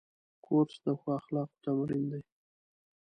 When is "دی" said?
2.11-2.21